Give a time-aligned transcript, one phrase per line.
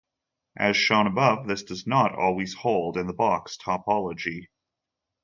[0.57, 4.47] As shown above, this does not always hold in the box topology.